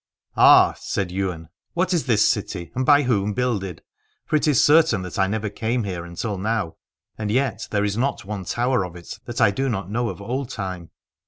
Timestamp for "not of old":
9.67-10.49